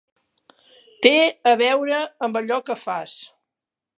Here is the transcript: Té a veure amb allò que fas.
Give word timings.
Té 1.07 1.11
a 1.51 1.53
veure 1.61 2.01
amb 2.29 2.41
allò 2.41 2.59
que 2.71 2.79
fas. 2.87 3.21